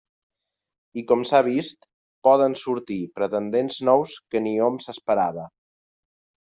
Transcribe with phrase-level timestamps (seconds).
[1.01, 1.85] I com s'ha vist,
[2.29, 5.49] poden sortir pretendents nous que ni hom s'esperava.